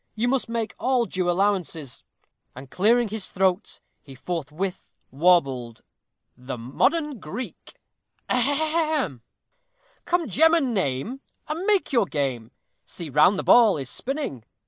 [0.15, 2.31] You must make all due allowances hem!"
[2.63, 5.83] And, clearing his throat, he forthwith warbled
[6.35, 7.75] THE MODERN GREEK
[8.27, 9.21] (Not translated from the Romaic.)
[10.05, 12.49] Come, gemmen, name, and make your game,
[12.83, 14.43] See, round the ball is spinning.